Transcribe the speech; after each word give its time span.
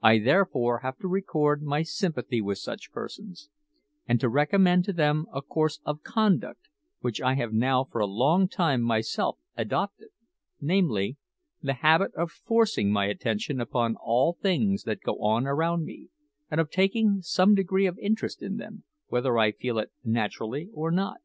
I 0.00 0.18
therefore 0.20 0.78
have 0.78 0.96
to 1.00 1.06
record 1.06 1.62
my 1.62 1.82
sympathy 1.82 2.40
with 2.40 2.56
such 2.56 2.90
persons, 2.92 3.50
and 4.08 4.18
to 4.18 4.28
recommend 4.30 4.86
to 4.86 4.94
them 4.94 5.26
a 5.34 5.42
course 5.42 5.80
of 5.84 6.02
conduct 6.02 6.70
which 7.00 7.20
I 7.20 7.34
have 7.34 7.52
now 7.52 7.84
for 7.84 8.00
a 8.00 8.06
long 8.06 8.48
time 8.48 8.80
myself 8.80 9.38
adopted 9.58 10.08
namely, 10.62 11.18
the 11.60 11.74
habit 11.74 12.14
of 12.14 12.30
forcing 12.30 12.90
my 12.90 13.04
attention 13.04 13.60
upon 13.60 13.96
all 14.02 14.32
things 14.32 14.84
that 14.84 15.02
go 15.02 15.18
on 15.22 15.46
around 15.46 15.84
me, 15.84 16.08
and 16.50 16.58
of 16.58 16.70
taking 16.70 17.20
some 17.20 17.54
degree 17.54 17.84
of 17.84 17.98
interest 17.98 18.40
in 18.40 18.56
them 18.56 18.84
whether 19.08 19.36
I 19.36 19.52
feel 19.52 19.78
it 19.78 19.90
naturally 20.02 20.70
or 20.72 20.90
not. 20.90 21.18